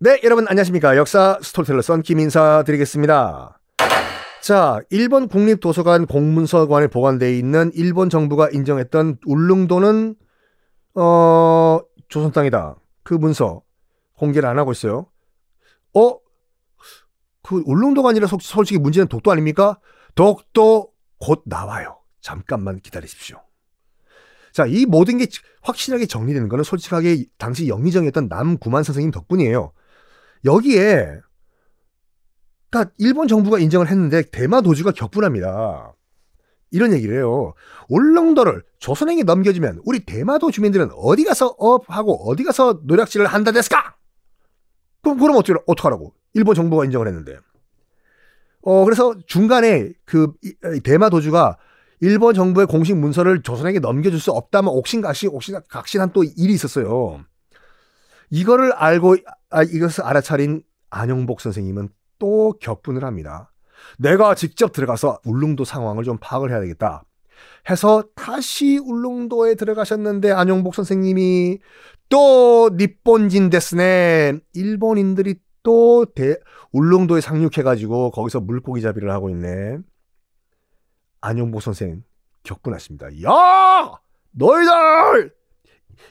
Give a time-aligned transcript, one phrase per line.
[0.00, 0.96] 네, 여러분 안녕하십니까.
[0.96, 3.60] 역사 스토리텔러 썬킴 인사 드리겠습니다.
[4.42, 10.16] 자, 일본 국립도서관 공문서관에 보관되어 있는 일본 정부가 인정했던 울릉도는
[10.96, 12.74] 어 조선 땅이다.
[13.04, 13.62] 그 문서
[14.18, 15.06] 공개를 안 하고 있어요.
[15.94, 16.18] 어?
[17.42, 19.78] 그 울릉도가 아니라 솔직히 문제는 독도 아닙니까?
[20.16, 20.90] 독도
[21.20, 21.98] 곧 나와요.
[22.20, 23.40] 잠깐만 기다리십시오.
[24.52, 25.26] 자, 이 모든 게
[25.62, 29.72] 확실하게 정리되는 거는 솔직하게 당시 영의정이었던 남구만 선생님 덕분이에요.
[30.44, 31.20] 여기에
[32.70, 35.94] 그러니까 일본 정부가 인정을 했는데 대마 도주가 격분합니다.
[36.72, 37.54] 이런 얘기를 해요.
[37.88, 43.94] 울릉도를 조선에게 넘겨주면 우리 대마도 주민들은 어디 가서 업하고 어디 가서 노략질을 한다 됐을까?
[45.02, 46.14] 그럼 그럼 어떻게 어떡하라고?
[46.32, 47.38] 일본 정부가 인정을 했는데.
[48.62, 50.32] 어 그래서 중간에 그
[50.82, 51.58] 대마 도주가
[52.00, 57.24] 일본 정부의 공식 문서를 조선에게 넘겨줄 수 없다면 옥신각신 옥신각신한 또 일이 있었어요.
[58.30, 59.16] 이거를 알고
[59.54, 61.88] 아, 이것을 알아차린 안영복 선생님은
[62.18, 63.52] 또 격분을 합니다.
[63.98, 67.04] 내가 직접 들어가서 울릉도 상황을 좀 파악을 해야 되겠다.
[67.70, 71.60] 해서 다시 울릉도에 들어가셨는데 안영복 선생님이
[72.08, 76.36] 또 니폰진 데스네 일본인들이 또 대,
[76.72, 79.78] 울릉도에 상륙해가지고 거기서 물고기 잡이를 하고 있네.
[81.20, 82.02] 안영복 선생
[82.42, 83.22] 격분하십니다.
[83.22, 83.92] 야!
[84.32, 85.32] 너희들!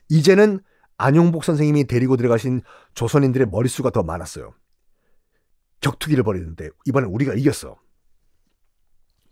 [0.08, 0.62] 이제는
[1.04, 2.62] 안용복 선생님이 데리고 들어가신
[2.94, 4.54] 조선인들의 머릿수가 더 많았어요.
[5.82, 7.76] 격투기를 벌이는데 이번엔 우리가 이겼어.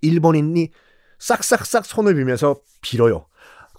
[0.01, 0.69] 일본인이
[1.19, 3.27] 싹싹싹 손을 빌면서 빌어요.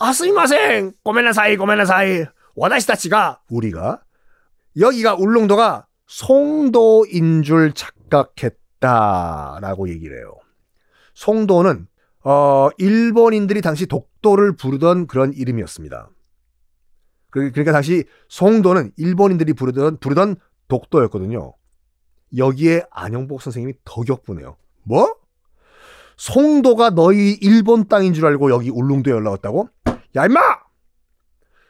[0.01, 4.03] 아스미마생 고메나사이 고메나사이 와다시다치가 우리가
[4.81, 10.35] 여기가 울릉도가 송도인 줄 착각했다라고 얘기를 해요.
[11.13, 11.89] 송도는
[12.25, 16.09] 어 일본인들이 당시 독도를 부르던 그런 이름이었습니다.
[17.32, 20.37] 그, 그러니까 당시 송도는 일본인들이 부르던, 부르던
[20.69, 21.54] 독도였거든요.
[22.37, 24.56] 여기에 안영복 선생님이 더 격분해요.
[24.84, 25.16] 뭐?
[26.19, 29.69] 송도가 너희 일본 땅인 줄 알고 여기 울릉도에 올라왔다고?
[30.15, 30.41] 야, 임마!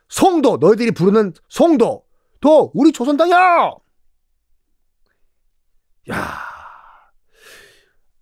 [0.08, 0.56] 송도!
[0.58, 2.04] 너희들이 부르는 송도!
[2.40, 2.72] 도!
[2.74, 3.70] 우리 조선 땅이야!
[6.10, 6.38] 야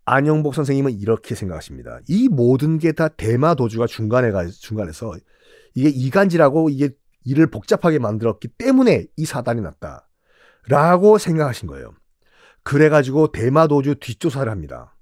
[0.05, 2.01] 안영복 선생님은 이렇게 생각하십니다.
[2.07, 5.15] 이 모든 게 다 대마 도주가 중간에 가, 중간에서
[5.75, 6.91] 이게 이간질하고 이게
[7.25, 10.09] 일을 복잡하게 만들었기 때문에 이 사단이 났다.
[10.69, 11.93] 라고 생각하신 거예요.
[12.63, 14.97] 그래가지고 대마도주 뒷조사를 합니다.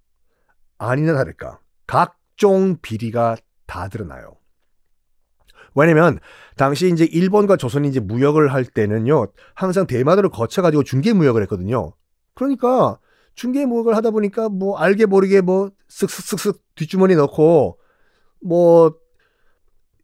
[0.78, 1.60] 아니나 다를까.
[1.86, 3.36] 각종 비리가
[3.66, 4.36] 다 드러나요.
[5.74, 6.18] 왜냐면
[6.56, 9.28] 당시 이제 일본과 조선이 이제 무역을 할 때는요.
[9.54, 11.92] 항상 대마도를 거쳐 가지고 중개 무역을 했거든요.
[12.34, 12.98] 그러니까
[13.34, 17.78] 중개 무역을 하다 보니까 뭐 알게 모르게 뭐 쓱쓱쓱쓱 뒷주머니 넣고
[18.40, 18.94] 뭐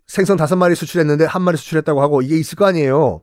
[0.07, 3.23] 생선 다섯 마리 수출했는데 한 마리 수출했다고 하고 이게 있을 거 아니에요.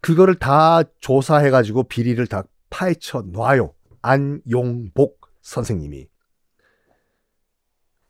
[0.00, 3.74] 그거를 다 조사해가지고 비리를 다 파헤쳐 놔요.
[4.00, 6.08] 안용복 선생님이.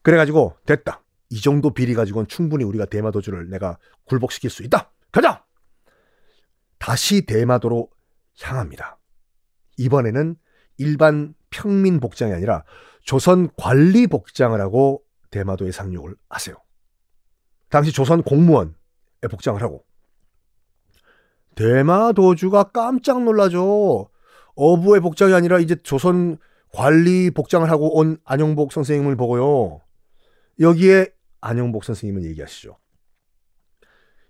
[0.03, 1.03] 그래가지고 됐다.
[1.31, 4.93] 이 정도 비리 가지고는 충분히 우리가 대마도주를 내가 굴복시킬 수 있다.
[5.11, 5.45] 가자!
[6.79, 7.89] 다시 대마도로
[8.41, 8.99] 향합니다.
[9.77, 10.37] 이번에는
[10.79, 12.65] 일반 평민 복장이 아니라
[13.03, 16.57] 조선 관리 복장을 하고 대마도에 상륙을 하세요.
[17.73, 18.71] 당시 조선 공무원에
[19.31, 19.83] 복장을 하고
[21.55, 24.11] 대마도주가 깜짝 놀라죠.
[24.55, 26.37] 어부의 복장이 아니라 이제 조선
[26.71, 29.81] 관리 복장을 하고 온 안영복 선생님을 보고요.
[30.61, 31.09] 여기에
[31.41, 32.77] 안영복 선생님은 얘기하시죠.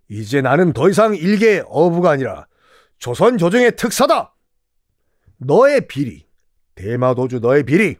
[0.09, 2.47] 이제 나는 더 이상 일개 어부가 아니라
[2.99, 4.37] 조선 조정의 특사다.
[5.39, 6.29] 너의 비리,
[6.77, 7.97] 대마도주 너의 비리,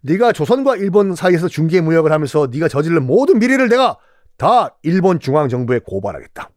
[0.00, 3.96] 네가 조선과 일본 사이에서 중개 무역을 하면서 네가 저지른 모든 비리를 내가
[4.42, 6.50] 다 일본 중앙정부에 고발하겠다.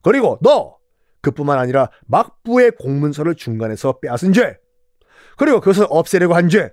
[0.00, 0.78] 그리고 너
[1.20, 4.58] 그뿐만 아니라 막부의 공문서를 중간에서 빼앗은 죄
[5.36, 6.72] 그리고 그것을 없애려고 한 죄.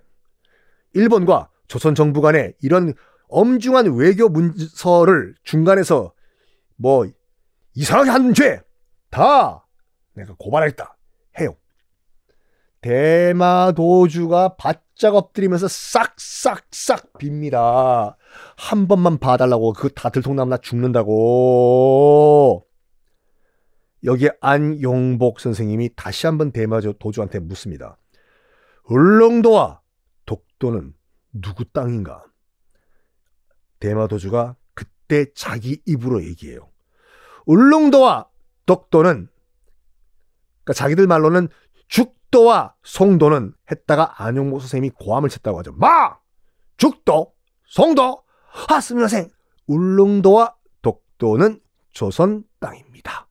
[0.94, 2.94] 일본과 조선 정부 간에 이런
[3.30, 6.13] 엄중한 외교 문서를 중간에서
[6.75, 7.07] 뭐
[7.74, 8.62] 이상하게 한 죄
[9.09, 9.65] 다
[10.13, 10.97] 내가 고발했다
[11.39, 11.56] 해요.
[12.81, 14.56] 대마도주가
[15.00, 18.18] 바짝 엎드리면서 싹싹싹 빕니다.
[18.57, 21.07] 한 번만 봐달라고 그거 다 들통나면 나 죽는다고.
[24.04, 27.98] 여기에 안용복 선생님이 다시 한번 대마도주한테 묻습니다.
[28.90, 29.80] 울릉도와
[30.25, 30.94] 독도는
[31.31, 32.25] 누구 땅인가?
[33.80, 36.69] 대마도주가 그때 자기 입으로 얘기해요.
[37.46, 38.28] 울릉도와
[38.66, 39.30] 독도는
[40.63, 41.48] 그러니까 자기들 말로는
[41.88, 45.73] 죽 도와 송도는 했다가 안용복 선생님이 고함을 쳤다고 하죠.
[45.73, 46.17] 마!
[46.77, 47.33] 죽도?
[47.65, 48.23] 송도?
[48.69, 49.29] 아, 스미마생!
[49.67, 51.59] 울릉도와 독도는
[51.91, 53.27] 조선 땅입니다.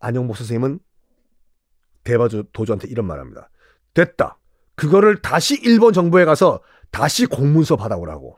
[0.00, 0.80] 안용복 선생님은
[2.04, 3.50] 대바주 도주한테 이런 말 합니다.
[3.94, 4.38] 됐다.
[4.74, 8.36] 그거를 다시 일본 정부에 가서 다시 공문서 받아오라고.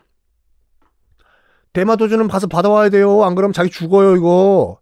[1.73, 3.23] 대마도주는 가서 받아와야 돼요.
[3.25, 4.80] 안 그러면 자기 죽어요, 이거.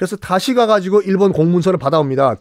[0.00, 2.36] 그래서 다시 가가지고 일본 공문서를 받아옵니다.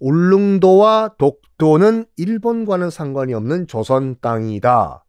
[0.00, 5.04] 울릉도와 독도는 일본과는 상관이 없는 조선 땅이다.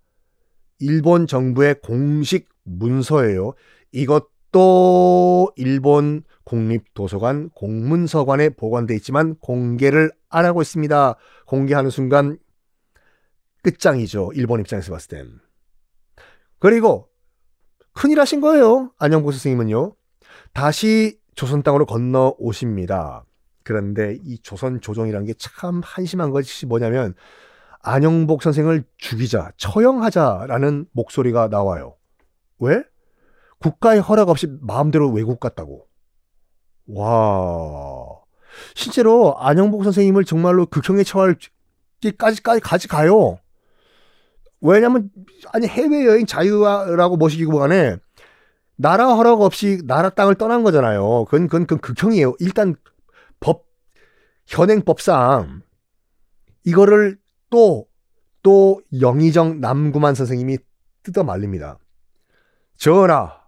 [0.77, 3.53] 일본 정부의 공식 문서예요.
[3.91, 11.15] 이것도 일본 국립도서관 공문서관에 보관돼 있지만 공개를 안 하고 있습니다.
[11.47, 12.37] 공개하는 순간
[13.63, 14.33] 끝장이죠.
[14.35, 15.39] 일본 입장에서 봤을 땐.
[16.59, 17.09] 그리고
[17.93, 18.93] 큰일 하신 거예요.
[18.99, 19.95] 안영보 선생님은요.
[20.53, 23.23] 다시 조선 땅으로 건너 오십니다.
[23.63, 27.13] 그런데 이 조선 조정이라는 게참 한심한 것이 뭐냐면
[27.81, 31.95] 안영복 선생을 죽이자, 처형하자라는 목소리가 나와요.
[32.59, 32.83] 왜?
[33.59, 35.87] 국가의 허락 없이 마음대로 외국 갔다고.
[36.87, 38.19] 와.
[38.75, 41.35] 실제로 안영복 선생님을 정말로 극형에 처할
[42.17, 43.37] 까지 까지 가지 가요.
[44.61, 45.09] 왜냐면
[45.53, 47.99] 아니 해외 여행 자유라고 모시기보다는
[48.81, 51.25] 나라 허락 없이 나라 땅을 떠난 거잖아요.
[51.25, 52.35] 그건 그건, 그건 극형이에요.
[52.39, 52.75] 일단
[53.39, 53.65] 법
[54.47, 55.61] 현행법상
[56.63, 57.17] 이거를
[57.49, 57.89] 또
[58.41, 60.57] 또 영의정 남구만 선생님이
[61.03, 61.77] 뜯어 말립니다.
[62.77, 63.39] 전하,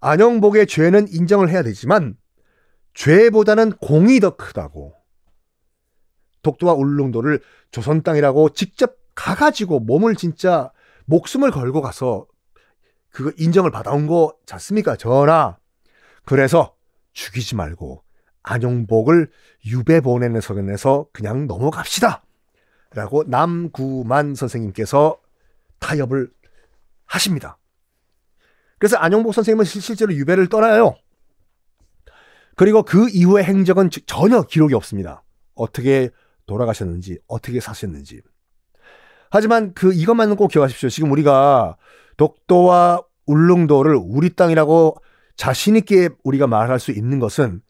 [0.00, 2.16] 안영복의 죄는 인정을 해야 되지만
[2.94, 4.94] 죄보다는 공이 더 크다고.
[6.42, 7.40] 독도와 울릉도를
[7.70, 10.70] 조선 땅이라고 직접 가가지고 몸을 진짜
[11.06, 12.26] 목숨을 걸고 가서
[13.14, 14.96] 그거 인정을 받아온 거 잤습니까?
[14.96, 15.56] 전하.
[16.24, 16.74] 그래서
[17.12, 18.02] 죽이지 말고
[18.42, 19.30] 안용복을
[19.66, 22.24] 유배 보내는 서견에서 그냥 넘어갑시다.
[22.92, 25.16] 라고 남구만 선생님께서
[25.78, 26.28] 타협을
[27.06, 27.56] 하십니다.
[28.78, 30.96] 그래서 안용복 선생님은 실제로 유배를 떠나요.
[32.56, 35.22] 그리고 그 이후의 행적은 전혀 기록이 없습니다.
[35.54, 36.10] 어떻게
[36.46, 38.22] 돌아가셨는지, 어떻게 사셨는지.
[39.30, 40.88] 하지만 그 이것만은 꼭 기억하십시오.
[40.88, 41.76] 지금 우리가
[42.16, 44.96] 독도와 울릉도를 우리 땅이라고
[45.36, 47.60] 자신있게 우리가 말할 수 있는 것은,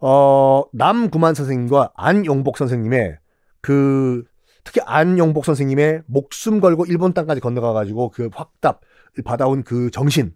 [0.00, 3.18] 어, 남구만 선생님과 안용복 선생님의
[3.60, 4.24] 그
[4.64, 8.80] 특히 안용복 선생님의 목숨 걸고 일본 땅까지 건너가가지고 그 확답
[9.24, 10.34] 받아온 그 정신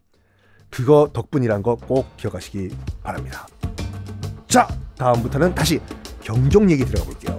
[0.71, 2.71] 그거 덕분이란 거 꼭 기억하시기
[3.03, 3.47] 바랍니다.
[4.47, 5.81] 자 다음부터는 다시
[6.21, 7.39] 경종 얘기 들어가 볼게요.